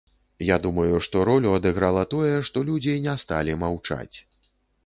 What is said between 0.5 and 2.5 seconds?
думаю, што ролю адыграла тое,